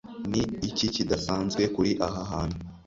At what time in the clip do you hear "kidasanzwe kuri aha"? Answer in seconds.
0.95-2.21